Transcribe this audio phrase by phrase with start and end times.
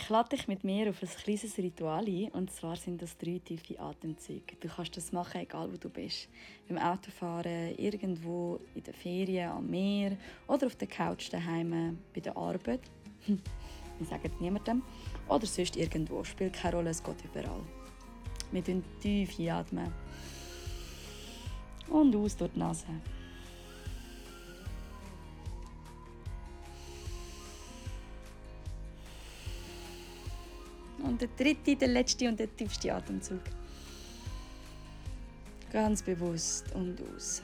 [0.00, 3.40] Ich lade dich mit mir auf ein kleines Ritual ein, und zwar sind das drei
[3.44, 4.54] tiefe Atemzüge.
[4.60, 6.28] Du kannst das machen, egal wo du bist.
[6.68, 10.16] Beim Autofahren, irgendwo in der Ferien, am Meer
[10.46, 12.82] oder auf der Couch daheim, bei der Arbeit.
[13.26, 14.84] Wir sagen es niemandem.
[15.28, 16.22] Oder sonst irgendwo.
[16.22, 17.64] Spielt keine Rolle, es geht überall.
[18.52, 19.92] Wir atmen tief einatmen.
[21.88, 22.86] Und aus durch die Nase.
[31.08, 33.40] Und der dritte, der letzte und der tiefste Atemzug.
[35.72, 37.42] Ganz bewusst und aus.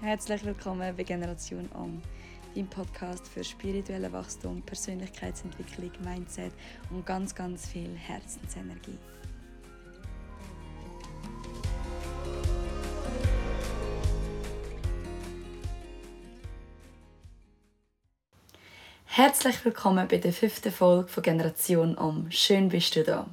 [0.00, 2.00] Herzlich willkommen bei Generation Om,
[2.54, 6.52] dein Podcast für spirituelle Wachstum, Persönlichkeitsentwicklung, Mindset
[6.90, 8.96] und ganz, ganz viel Herzensenergie.
[19.16, 22.26] Herzlich willkommen bei der fünften Folge von Generation Om.
[22.30, 23.26] Schön bist du da.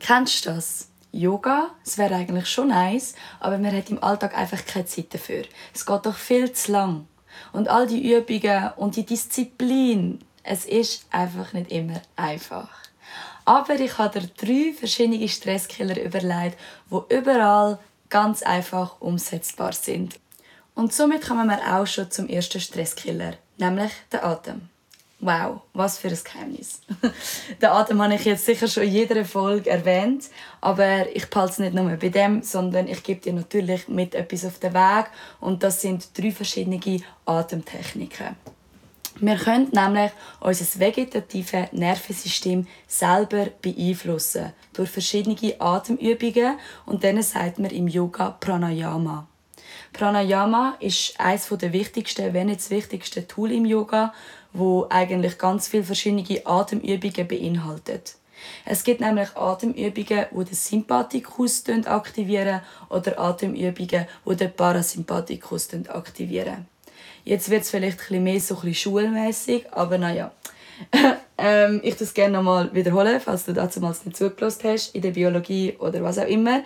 [0.00, 0.88] Kennst du das?
[1.12, 5.44] Yoga, es wäre eigentlich schon nice, aber man hat im Alltag einfach keine Zeit dafür.
[5.74, 7.06] Es geht doch viel zu lang.
[7.52, 12.70] Und all die Übungen und die Disziplin, es ist einfach nicht immer einfach.
[13.44, 16.56] Aber ich habe dir drei verschiedene Stresskiller überlegt,
[16.90, 20.18] die überall ganz einfach umsetzbar sind.
[20.74, 24.70] Und somit kommen wir auch schon zum ersten Stresskiller, nämlich der Atem.
[25.18, 26.82] Wow, was für ein Geheimnis.
[27.62, 30.24] den Atem habe ich jetzt sicher schon in jeder Folge erwähnt,
[30.60, 34.44] aber ich behalte es nicht nur bei dem, sondern ich gebe dir natürlich mit etwas
[34.44, 35.06] auf den Weg
[35.40, 38.36] und das sind drei verschiedene Atemtechniken.
[39.18, 47.70] Wir können nämlich unser vegetatives Nervensystem selber beeinflussen durch verschiedene Atemübungen und denen sagt man
[47.70, 49.26] im Yoga Pranayama.
[49.94, 54.12] Pranayama ist eines der wichtigsten, wenn nicht das wichtigste Tool im Yoga,
[54.56, 58.16] wo eigentlich ganz viele verschiedene Atemübungen beinhaltet.
[58.64, 66.66] Es gibt nämlich Atemübungen, die den Sympathikus aktivieren oder Atemübungen, die den Parasympathikus aktivieren.
[67.24, 70.32] Jetzt wird es vielleicht ein bisschen mehr so ein schulmäßig, aber naja.
[71.38, 75.10] ähm, ich das gerne nochmal wiederholen, falls du dazu mal nicht zugelassen hast, in der
[75.10, 76.62] Biologie oder was auch immer.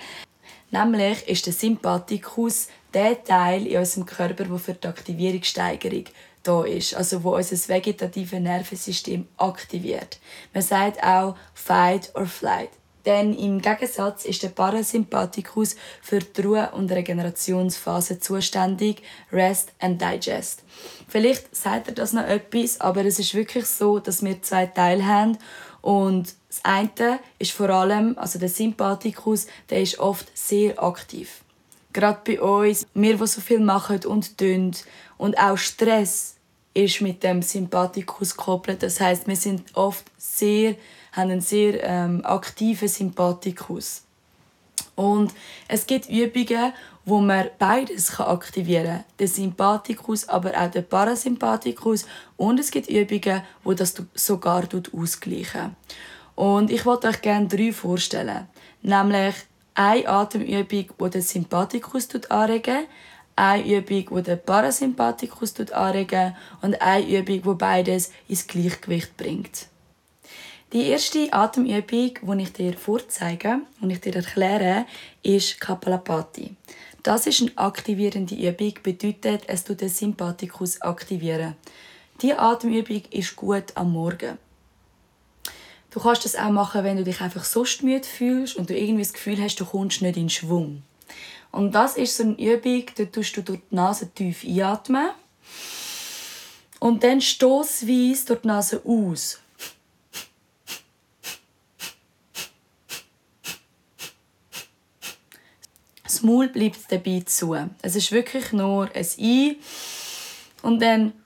[0.71, 6.05] Nämlich ist der Sympathikus der Teil in unserem Körper, der für die Aktivierungssteigerung
[6.43, 10.19] da ist, also wo unser vegetatives Nervensystem aktiviert.
[10.55, 12.71] Man sagt auch Fight or Flight.
[13.07, 19.03] Denn im Gegensatz ist der Parasympathikus für die Ruhe- und Regenerationsphase zuständig,
[19.33, 20.65] Rest and Digest.
[21.09, 25.07] Vielleicht sagt er das noch etwas, aber es ist wirklich so, dass wir zwei Teile
[25.07, 25.39] haben
[25.81, 31.43] und das eine ist vor allem, also der Sympathikus, der ist oft sehr aktiv.
[31.93, 34.73] Gerade bei uns, wir, die so viel machen und tun
[35.19, 36.37] und auch Stress
[36.73, 38.83] ist mit dem Sympathikus gekoppelt.
[38.83, 40.77] Das heißt, wir sind oft sehr,
[41.13, 44.03] haben einen sehr ähm, aktiven Sympathikus.
[44.95, 45.33] Und
[45.67, 46.73] es gibt Übungen,
[47.05, 49.05] wo man beides aktivieren kann.
[49.19, 52.07] Den Sympathikus, aber auch den Parasympathikus.
[52.37, 55.75] Und es gibt Übungen, wo das sogar ausgleichen.
[56.35, 58.47] Und ich wollte euch gerne drei vorstellen.
[58.83, 59.35] Nämlich
[59.75, 62.87] eine Atemübung, die den Sympathikus anregen
[63.41, 69.67] eine Übung, die den Parasympathikus anregen und eine Übung, die beides ins Gleichgewicht bringt.
[70.73, 74.87] Die erste Atemübung, die ich dir vorzeige und ich dir erkläre,
[75.23, 76.55] ist Kapalapati.
[77.03, 81.57] Das ist eine aktivierende Übung, bedeutet, es tut den Sympathikus aktivieren.
[82.21, 84.39] Diese Atemübung ist gut am Morgen.
[85.91, 89.03] Du kannst das auch machen, wenn du dich einfach so müde fühlst und du irgendwie
[89.03, 90.83] das Gefühl hast, du kommst nicht in Schwung.
[91.51, 95.11] Und das ist so eine Übung, da tust du durch die Nase tief einatmen
[96.79, 99.41] und dann stoßweise durch die Nase aus.
[106.05, 107.57] Das Maul bleibt dabei zu.
[107.83, 109.57] Es ist wirklich nur ein Ein
[110.63, 111.20] und dann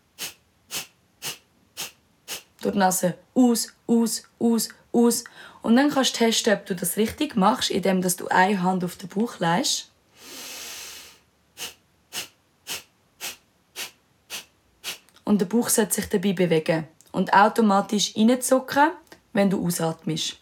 [2.64, 5.24] durch die Nase aus, aus, aus, aus.
[5.62, 8.96] Und dann kannst du testen, ob du das richtig machst, indem du eine Hand auf
[8.96, 9.90] den Bauch legst
[15.24, 18.92] und der Bauch sollte sich dabei bewegen und automatisch reinzucken,
[19.32, 20.38] wenn du ausatmest.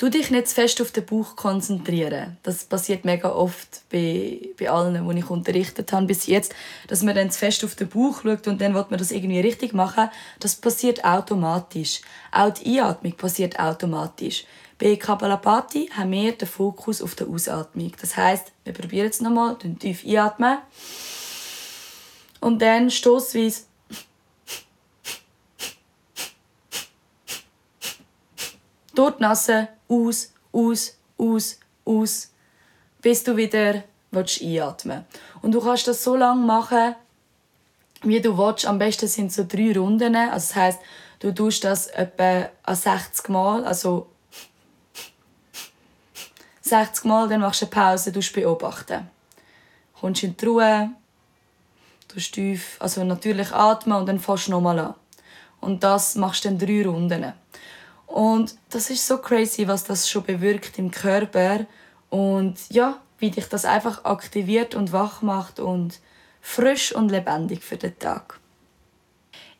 [0.00, 2.38] Du dich nicht zu fest auf den Bauch konzentrieren.
[2.42, 6.54] Das passiert mega oft bei, bei allen, die ich unterrichtet habe bis jetzt,
[6.88, 9.40] dass man dann zu fest auf den Bauch schaut und dann will man das irgendwie
[9.40, 10.08] richtig machen.
[10.38, 12.00] Das passiert automatisch.
[12.32, 14.46] Auch die Einatmung passiert automatisch.
[14.78, 17.92] Bei Kapalapati haben wir den Fokus auf der Ausatmung.
[18.00, 20.60] Das heißt, wir probieren es nochmal, tief einatmen.
[22.40, 23.64] Und dann stoßweise
[29.18, 32.30] Nase, aus, aus, aus, aus,
[33.00, 35.42] bis du wieder einatmen willst.
[35.42, 36.94] Und du kannst das so lange machen,
[38.02, 38.66] wie du willst.
[38.66, 40.14] Am besten sind so drei Runden.
[40.16, 40.78] Also das heisst,
[41.20, 44.08] du tust das etwa 60 Mal, also
[46.62, 49.08] 60 Mal, dann machst du eine Pause, du beobachten.
[49.98, 50.90] Kommst in die Ruhe,
[52.08, 54.94] du tief, also natürlich atmen und dann fährst du nochmal an.
[55.60, 57.32] Und das machst du dann drei Runden.
[58.10, 61.64] Und das ist so crazy, was das schon bewirkt im Körper.
[62.08, 66.00] Und ja, wie dich das einfach aktiviert und wach macht und
[66.40, 68.40] frisch und lebendig für den Tag.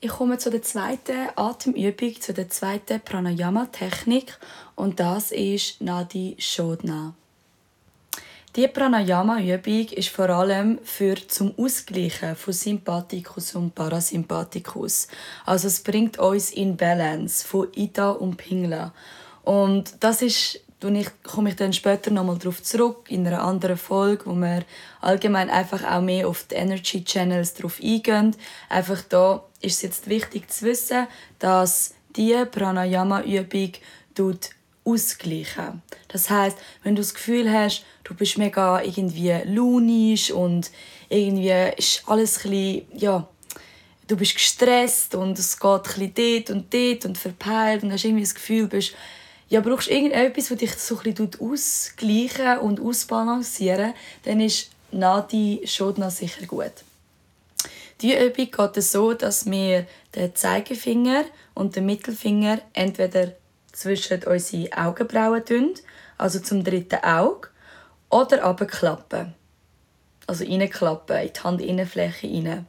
[0.00, 4.36] Ich komme zu der zweiten Atemübung, zu der zweiten Pranayama-Technik
[4.74, 7.14] und das ist Nadi Shodhana.
[8.56, 15.06] Die Pranayama-Übung ist vor allem für zum Ausgleichen von Sympathikus und Parasympathikus.
[15.46, 18.92] Also es bringt uns in Balance von Ida und Pingla.
[19.44, 24.26] Und das ist ich, komme ich dann später nochmal darauf zurück, in einer anderen Folge,
[24.26, 24.64] wo wir
[25.00, 28.34] allgemein einfach auch mehr auf die Energy Channels drauf eingehen.
[28.68, 31.06] Einfach da ist es jetzt wichtig zu wissen,
[31.38, 33.74] dass diese Pranayama-Übung
[34.84, 35.82] ausgleichen.
[36.08, 40.70] Das heißt, wenn du das Gefühl hast, du bist mega irgendwie launisch und
[41.08, 43.28] irgendwie ist alles ein ja,
[44.08, 48.04] du bist gestresst und es geht ein bisschen dort und dort und verpeilt und hast
[48.04, 48.94] irgendwie das Gefühl, bist,
[49.48, 53.94] ja, brauchst irgendetwas, das dich so ein ausgleichen und ausbalancieren,
[54.24, 56.72] dann ist Nadi Shodna sicher gut.
[58.00, 61.24] Die Übung geht so, dass wir den Zeigefinger
[61.54, 63.32] und den Mittelfinger entweder
[63.80, 65.74] zwischen unsere Augenbrauen tun,
[66.18, 67.48] also zum dritten Auge,
[68.10, 69.34] oder aber klappen.
[70.26, 72.66] Also reinklappen, in die Handinnenfläche rein.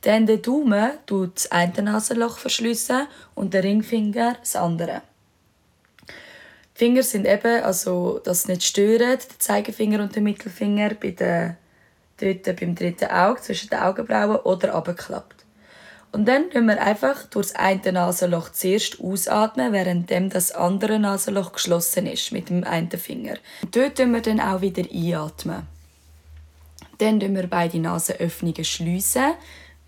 [0.00, 5.02] Dann der Daumen tut das eine Nasenloch verschliessen und der Ringfinger das andere.
[6.08, 11.10] Die Finger sind eben, also dass es nicht stört, der Zeigefinger und der Mittelfinger bei
[11.10, 11.56] der,
[12.16, 15.33] dort beim dritten Auge, zwischen den Augenbrauen oder abgeklappt.
[16.14, 21.50] Und dann tun wir einfach durch das eine Nasenloch zuerst ausatmen, während das andere Nasenloch
[21.50, 23.34] geschlossen ist mit dem einen Finger.
[23.62, 25.66] Und dort tun wir dann auch wieder einatmen.
[26.98, 29.32] Dann tun wir beide Nasenöffnungen schliessen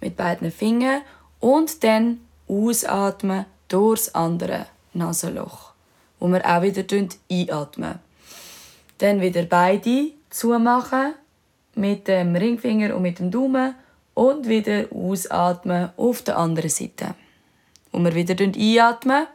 [0.01, 1.03] mit beiden Fingern
[1.39, 5.75] und dann ausatmen durch das andere Nasenloch,
[6.19, 6.83] wo wir auch wieder
[7.31, 8.01] einatmen.
[8.99, 11.15] Dann wieder beide zumachen
[11.77, 13.77] mit dem Ringfinger und mit dem Daumen
[14.17, 17.15] und wieder ausatmen auf der anderen Seite.
[17.93, 19.27] Und wir wieder einatmen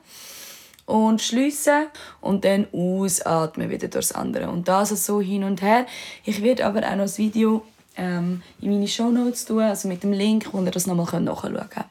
[0.87, 1.85] und schließen
[2.19, 4.49] und dann ausatmen wieder durchs andere.
[4.49, 5.85] Und das so hin und her.
[6.25, 7.63] Ich werde aber auch noch das Video
[7.95, 11.53] ähm, in meine Show Notes tun, also mit dem Link, wo ihr das nochmal nachschauen
[11.69, 11.85] könnt.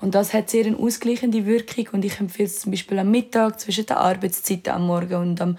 [0.00, 3.58] Und das hat sehr eine ausgleichende Wirkung und ich empfehle es zum Beispiel am Mittag
[3.58, 5.58] zwischen den Arbeitszeiten am Morgen und am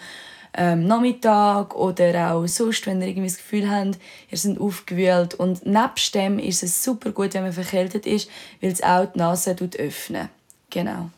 [0.54, 3.98] ähm, Nachmittag oder auch sonst, wenn ihr irgendwie das Gefühl habt,
[4.30, 5.34] ihr seid aufgewühlt.
[5.36, 8.30] Und nebst dem ist es super gut, wenn man verkältet ist,
[8.62, 10.30] weil es auch die Nase öffnet.
[10.70, 11.10] Genau.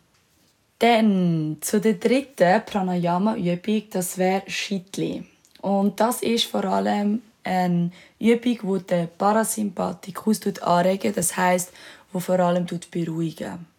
[0.80, 5.24] Dann zu der dritten Pranayama-Übung, das wäre Schittli.
[5.62, 11.72] Und das ist vor allem eine Übung, die den Parasympathikus anregen, das heißt,
[12.12, 13.73] wo vor allem beruhigen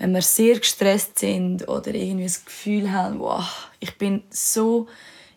[0.00, 4.88] wenn wir sehr gestresst sind oder irgendwie das Gefühl haben, wow, ich bin so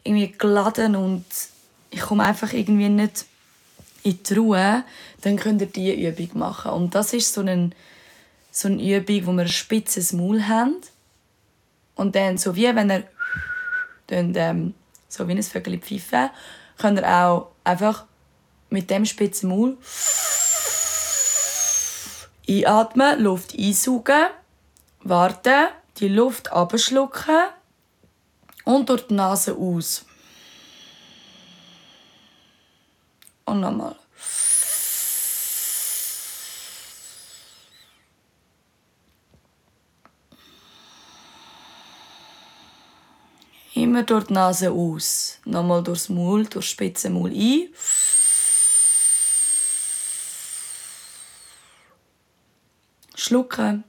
[0.05, 1.25] irgendwie geladen und
[1.89, 3.25] ich komme einfach irgendwie nicht
[4.03, 4.85] in die Ruhe,
[5.19, 6.71] dann könnt ihr diese Übung machen.
[6.71, 7.71] Und das ist so eine,
[8.51, 10.77] so eine Übung, wo wir ein spitzes Maul haben.
[11.95, 13.03] Und dann, so wie wenn ihr
[14.07, 14.73] dann, ähm,
[15.09, 16.29] so wie ein Vögel pfeifen,
[16.77, 18.05] könnt ihr auch einfach
[18.69, 19.77] mit dem spitzen Maul
[22.47, 24.27] einatmen, Luft einsaugen
[25.03, 25.67] warten,
[25.97, 27.47] die Luft abschlucken
[28.65, 30.05] und durch die Nase aus.
[33.45, 33.95] Und nochmal.
[43.75, 45.39] Immer durch die Nase aus.
[45.45, 47.69] Nochmal durchs Maul, durch spitze Maul ein.
[53.15, 53.83] Schlucken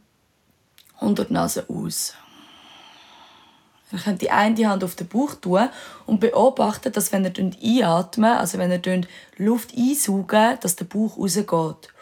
[1.05, 2.15] und durch die Nase aus.
[3.93, 5.69] Ihr könnt die eine Hand auf den Bauch tun
[6.07, 7.25] und beobachten, dass wenn
[7.61, 9.01] ihr einatmet, also wenn ihr
[9.37, 11.93] Luft einsaugen, dass der Bauch rausgeht.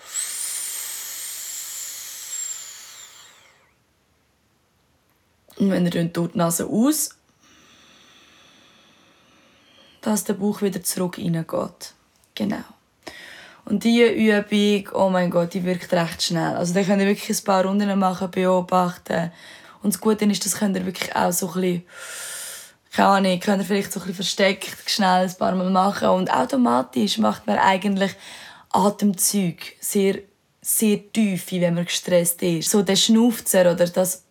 [5.57, 7.11] Und wenn ihr durch die Nase aus,
[10.01, 11.95] dass der Bauch wieder zurück reingeht.
[12.35, 12.65] Genau.
[13.65, 16.57] Und diese Übung, oh mein Gott, die wirkt recht schnell.
[16.57, 19.31] Also da könnt ihr wirklich ein paar Runden machen, beobachten
[19.83, 21.83] Und das Gute ist, das könnt ihr wirklich auch so ein bisschen,
[22.93, 26.09] keine Ahnung, könnt ihr vielleicht so ein bisschen versteckt schnell ein paar Mal machen.
[26.09, 28.13] Und automatisch macht man eigentlich
[28.71, 30.19] Atemzüge sehr,
[30.61, 32.71] sehr tief, wenn man gestresst ist.
[32.71, 34.25] So der Schnufzer oder das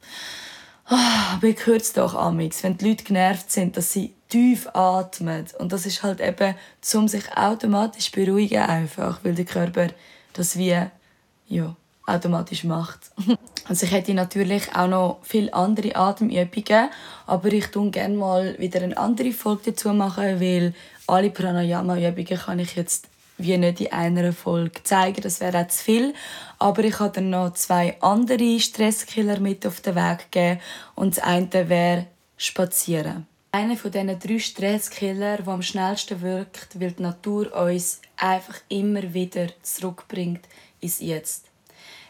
[0.94, 5.46] Oh, ich höre es doch amix, wenn die Leute genervt sind, dass sie tief atmen.
[5.60, 6.56] Und das ist halt eben,
[6.96, 9.88] um sich automatisch beruhigen einfach, weil der Körper
[10.34, 10.76] das wie
[11.48, 11.76] ja,
[12.08, 13.12] automatisch macht.
[13.68, 16.90] also ich hätte natürlich auch noch viele andere Atemübungen,
[17.28, 20.74] aber ich tue gerne mal wieder eine andere Folge dazu machen, weil
[21.08, 23.08] alle Pranayama-Übungen kann ich jetzt
[23.38, 26.14] wie nicht in einer Folge zeigen, das wäre auch zu viel.
[26.60, 30.62] Aber ich habe dann noch zwei andere Stresskiller mit auf den Weg gegeben
[30.96, 32.06] und das eine wäre
[32.38, 33.31] Spazieren.
[33.54, 39.14] Einer von diesen drei Stresskiller, der am schnellsten wirkt, weil die Natur uns einfach immer
[39.14, 40.48] wieder zurückbringt
[40.80, 41.48] ins Jetzt.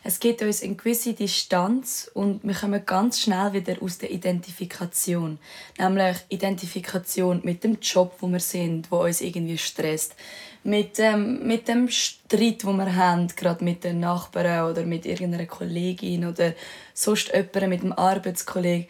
[0.04, 5.40] Es gibt uns eine gewisse Distanz und wir kommen ganz schnell wieder aus der Identifikation.
[5.80, 10.16] Nämlich Identifikation mit dem Job, wo wir sind, wo uns irgendwie stresst.
[10.64, 15.48] Mit, ähm, mit dem Streit, wo wir haben, gerade mit den Nachbarn oder mit irgendeiner
[15.48, 16.54] Kollegin oder
[16.94, 18.88] sonst jemandem, mit dem Arbeitskollegen.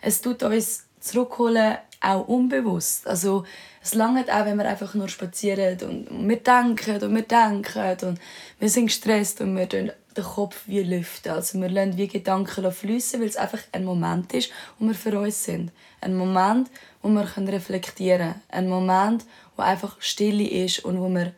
[0.00, 3.06] Es tut uns zurückholen, auch unbewusst.
[3.06, 3.44] Also
[3.82, 8.20] es langt auch, wenn wir einfach nur spazieren und wir denken und wir denken und
[8.58, 9.92] wir sind gestresst und wir den
[10.24, 11.32] Kopf wie lüften.
[11.32, 15.18] Also wir lassen wie Gedanken fließen, weil es einfach ein Moment ist, wo wir für
[15.18, 15.72] uns sind.
[16.00, 16.70] Ein Moment,
[17.02, 18.42] wo wir reflektieren können.
[18.48, 19.24] Ein Moment,
[19.56, 21.32] wo einfach Stille ist und wo wir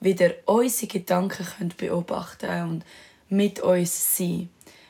[0.00, 2.84] wieder unsere Gedanken beobachten können und
[3.28, 4.48] mit uns sein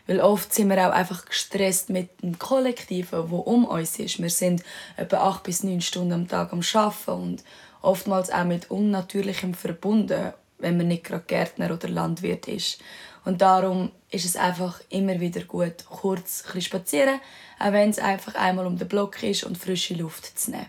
[0.08, 4.20] weil oft sind wir auch einfach gestresst mit dem Kollektiven, wo um uns ist.
[4.20, 4.64] Wir sind
[4.96, 7.44] etwa acht bis neun Stunden am Tag am Arbeiten und
[7.82, 12.80] oftmals auch mit Unnatürlichem verbunden, wenn man nicht gerade Gärtner oder Landwirt ist.
[13.26, 17.20] Und darum ist es einfach immer wieder gut, kurz ein spazieren,
[17.58, 20.66] auch wenn es einfach einmal um den Block ist und frische Luft zu nehmen.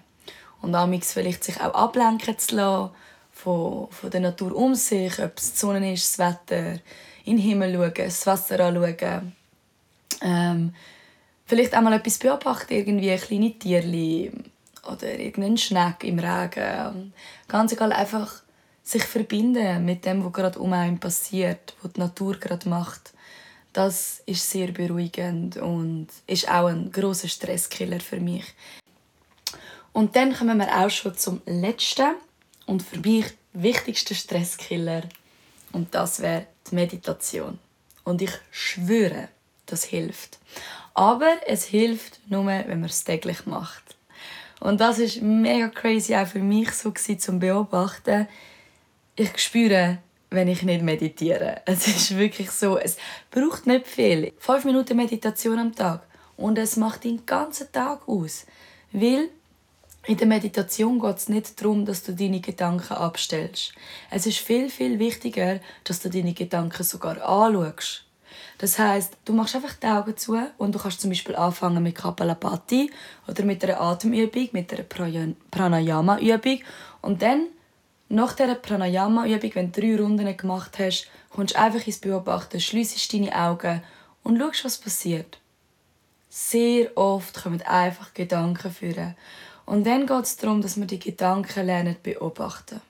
[0.62, 2.92] Und amix vielleicht sich auch ablenken zu lassen
[3.32, 6.80] von, von der Natur um sich, ob es die Sonne ist, das Wetter,
[7.30, 9.34] in den Himmel schauen, das Wasser anschauen.
[10.22, 10.74] Ähm,
[11.46, 14.32] vielleicht auch mal etwas beobachten, irgendwie ein kleine Tierli
[14.92, 17.14] oder irgendeinen Schneck im Regen.
[17.48, 18.42] Ganz egal, einfach
[18.84, 23.14] sich verbinden mit dem, was gerade um einen passiert, was die Natur gerade macht.
[23.72, 28.46] Das ist sehr beruhigend und ist auch ein großer Stresskiller für mich.
[29.94, 32.16] Und dann kommen wir auch schon zum letzten
[32.66, 35.04] und für mich wichtigsten Stresskiller
[35.72, 37.60] und das wäre die Meditation.
[38.04, 39.30] Und ich schwöre,
[39.66, 40.40] das hilft.
[40.94, 43.96] Aber es hilft nur, wenn man es täglich macht.
[44.60, 48.28] Und das ist mega crazy auch für mich so zum Beobachten.
[49.16, 50.00] Ich spüre,
[50.30, 51.62] wenn ich nicht meditiere.
[51.66, 52.98] Es ist wirklich so, es
[53.32, 54.34] braucht nicht viel.
[54.38, 56.06] Fünf Minuten Meditation am Tag
[56.38, 58.46] und es macht den ganzen Tag aus,
[58.92, 59.30] weil
[60.10, 63.74] in der Meditation geht es nicht darum, dass du deine Gedanken abstellst.
[64.10, 68.06] Es ist viel, viel wichtiger, dass du deine Gedanken sogar anschaust.
[68.58, 71.94] Das heißt, du machst einfach die Augen zu und du kannst zum Beispiel anfangen mit
[71.94, 72.90] Kapalabhati
[73.28, 74.82] oder mit einer Atemübung, mit einer
[75.52, 76.60] Pranayama-Übung
[77.04, 77.46] und dann
[78.10, 83.14] nach dieser Pranayama-Übung, wenn du drei Runden gemacht hast, kommst du einfach ins Beobachten, schliessest
[83.14, 83.84] deine Augen
[84.24, 85.38] und schaust, was passiert.
[86.32, 89.16] Sehr oft kommen einfach Gedanken führen.
[89.70, 92.82] Und dann geht es darum, dass wir die Gedanken lernen beobachten.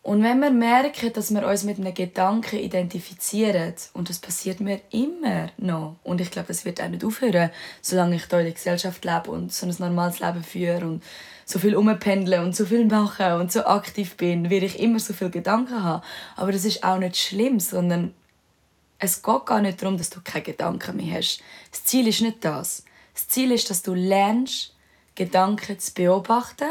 [0.00, 4.80] Und wenn wir merken, dass wir uns mit einem Gedanken identifizieren, und das passiert mir
[4.92, 7.50] immer noch, und ich glaube, das wird auch nicht aufhören,
[7.82, 11.02] solange ich hier in der Gesellschaft lebe und so ein normales Leben führe und
[11.44, 15.12] so viel umpendle und so viel mache und so aktiv bin, werde ich immer so
[15.12, 16.04] viele Gedanken haben.
[16.36, 18.14] Aber das ist auch nicht schlimm, sondern
[19.00, 21.42] es geht gar nicht darum, dass du keine Gedanken mehr hast.
[21.72, 22.84] Das Ziel ist nicht das.
[23.14, 24.74] Das Ziel ist, dass du lernst,
[25.14, 26.70] Gedanken zu beobachten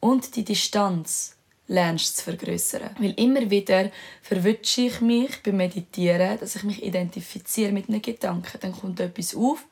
[0.00, 1.36] und die Distanz
[1.68, 2.96] lernst zu vergrößern.
[2.98, 3.90] Weil immer wieder
[4.22, 8.58] verwünsche ich mich beim Meditieren, dass ich mich identifiziere mit einem Gedanken.
[8.60, 9.64] Dann kommt etwas auf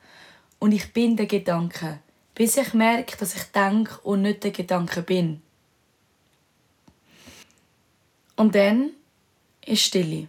[0.59, 1.99] und ich bin der Gedanke,
[2.35, 5.41] bis ich merke, dass ich denke und nicht der Gedanke bin.
[8.35, 8.91] Und dann
[9.65, 10.27] ist Stille.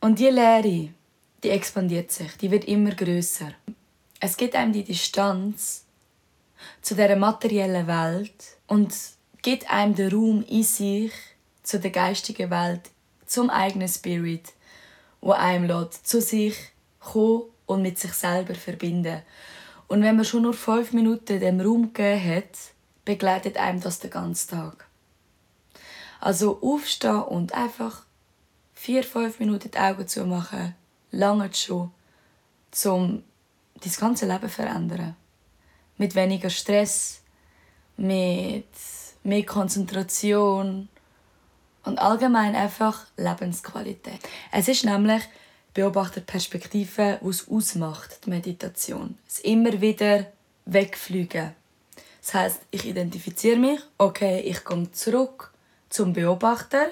[0.00, 0.88] Und die Leere,
[1.42, 3.52] die expandiert sich, die wird immer größer.
[4.20, 5.84] Es gibt einem die Distanz
[6.82, 8.94] zu der materiellen Welt und
[9.42, 11.12] gibt einem den Raum in sich
[11.62, 12.82] zu der geistigen Welt,
[13.26, 14.52] zum eigenen Spirit,
[15.20, 16.56] wo einem lässt, zu sich
[16.98, 19.22] kommen und mit sich selber verbinden.
[19.88, 22.58] Und wenn man schon nur fünf Minuten dem Raum gegeben hat,
[23.04, 24.86] begleitet einem das den ganzen Tag.
[26.20, 28.02] Also aufstehen und einfach
[28.74, 30.74] vier, fünf Minuten die Augen zu machen
[31.10, 31.90] lange schon,
[32.84, 33.22] um
[33.80, 35.16] dein ganze Leben zu verändern.
[35.96, 37.22] Mit weniger Stress,
[37.96, 38.68] mit
[39.22, 40.88] mehr Konzentration
[41.84, 44.20] und allgemein einfach Lebensqualität.
[44.50, 45.22] Es ist nämlich
[45.74, 49.16] Beobachterperspektive, es ausmacht, die Meditation.
[49.28, 50.26] Es immer wieder
[50.64, 51.54] wegfliegen.
[52.20, 55.52] Das heißt, ich identifiziere mich, okay, ich komme zurück
[55.88, 56.88] zum Beobachter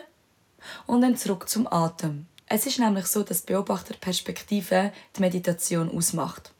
[0.86, 2.26] und dann zurück zum Atem.
[2.50, 6.52] Es ist nämlich so, dass die Beobachterperspektive die Meditation ausmacht.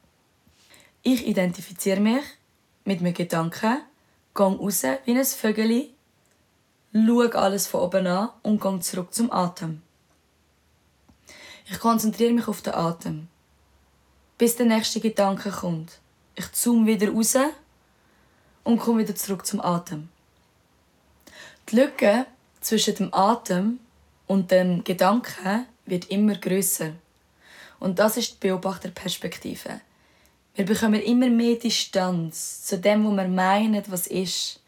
[1.03, 2.25] Ich identifiziere mich
[2.85, 3.79] mit meinen Gedanken,
[4.35, 5.89] gehe raus wie ein Vögel,
[6.93, 9.81] schaue alles von oben an und gehe zurück zum Atem.
[11.71, 13.29] Ich konzentriere mich auf den Atem,
[14.37, 16.01] bis der nächste Gedanke kommt.
[16.35, 17.35] Ich zoome wieder raus
[18.65, 20.11] und komme wieder zurück zum Atem.
[21.71, 22.27] Die Lücke
[22.61, 23.81] zwischen dem Atem
[24.27, 26.93] und dem Gedanken wird immer größer.
[27.81, 29.81] Und das ist die Beobachterperspektive.
[30.55, 34.61] Wir bekommen immer mehr Distanz zu dem, was wir meinen, was ist,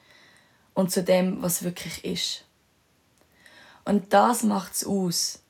[0.74, 2.44] und zu dem, was wirklich ist.
[3.84, 5.42] Und das macht es aus.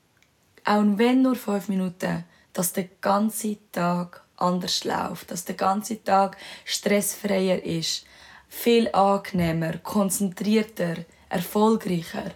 [0.64, 6.36] Auch wenn nur fünf Minuten, dass der ganze Tag anders läuft, dass der ganze Tag
[6.64, 8.06] stressfreier ist,
[8.48, 10.96] viel angenehmer, konzentrierter,
[11.28, 12.32] erfolgreicher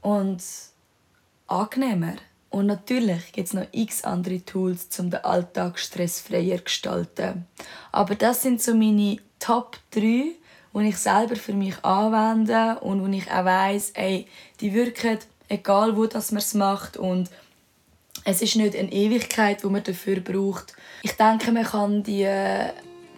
[0.00, 0.42] und
[1.46, 2.16] angenehmer.
[2.50, 7.46] Und natürlich gibt es noch x andere Tools, um den Alltag stressfreier zu gestalten.
[7.92, 13.06] Aber das sind so meine Top 3, die ich selber für mich anwende und wo
[13.12, 14.26] ich auch weiss, ey,
[14.60, 17.30] die wirken, egal wo das man es macht und
[18.24, 20.74] es ist nicht eine Ewigkeit, die man dafür braucht.
[21.02, 22.28] Ich denke, man kann die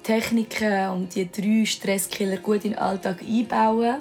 [0.03, 3.97] Techniken und die drei Stresskiller gut in den Alltag einbauen.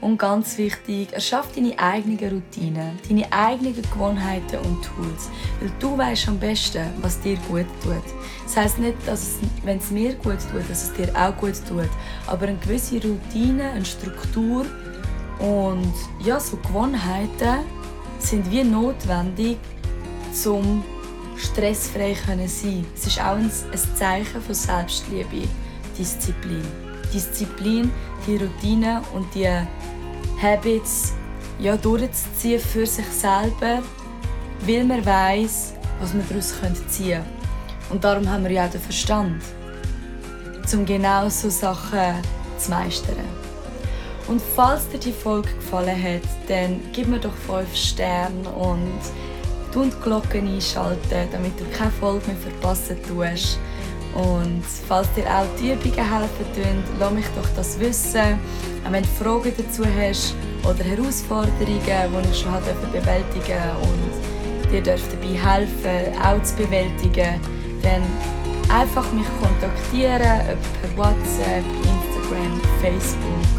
[0.00, 5.28] Und ganz wichtig, erschaff deine eigenen Routinen, deine eigenen Gewohnheiten und Tools.
[5.60, 8.04] Weil du weißt am besten, was dir gut tut.
[8.44, 11.54] Das heisst nicht, dass es, wenn es mir gut tut, dass es dir auch gut
[11.68, 11.88] tut.
[12.28, 14.64] Aber eine gewisse Routine, eine Struktur
[15.38, 15.92] und
[16.24, 17.64] ja, so Gewohnheiten
[18.18, 19.58] sind wie notwendig,
[20.46, 20.84] um
[21.36, 22.86] stressfrei zu sein.
[22.94, 25.48] Es ist auch ein, ein Zeichen von Selbstliebe,
[25.96, 26.62] Disziplin.
[27.12, 27.90] Disziplin,
[28.26, 29.48] die Routine und die
[30.40, 31.12] Habits
[31.58, 33.82] ja, durchzuziehen für sich selber,
[34.60, 36.54] weil man weiß, was man daraus
[36.88, 37.26] ziehen können.
[37.90, 39.42] Und darum haben wir ja auch den Verstand,
[40.72, 42.14] um genau so Sachen
[42.58, 43.16] zu meistern.
[44.28, 49.00] Und falls dir die Folge gefallen hat, dann gib mir doch 5 Sterne und
[49.74, 53.58] die Glocke einschalten, damit du keine Folge mehr verpassen tust.
[54.14, 58.38] Und falls dir auch die Übungen helfen tun, lass mich doch das wissen.
[58.86, 62.52] Auch wenn du Fragen dazu hast oder Herausforderungen, die ich schon
[62.92, 67.40] bewältigen durfte und dir dabei helfen, auch zu bewältigen,
[67.82, 68.02] dann
[68.68, 73.58] einfach mich kontaktieren, ob per WhatsApp, Instagram, Facebook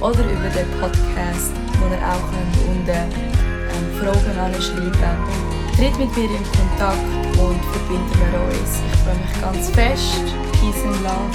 [0.00, 2.28] oder über den Podcast, wo ihr auch
[2.68, 5.47] unten ähm, Fragen anschreiben könnt.
[5.78, 6.98] Tritt mit mir in Kontakt
[7.38, 8.82] und verbinden wir uns.
[8.84, 10.24] Ich freue mich ganz fest.
[10.54, 11.30] Peace and Love,